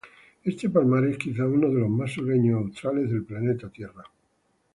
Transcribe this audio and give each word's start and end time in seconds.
Este 0.43 0.67
palmar 0.67 1.05
es 1.05 1.19
quizás 1.19 1.45
uno 1.45 1.67
de 1.69 1.79
los 1.81 1.87
más 1.91 2.11
sureños 2.11 2.55
o 2.55 2.59
australes 2.65 3.11
del 3.11 3.23
planeta 3.23 3.69
Tierra. 3.69 4.03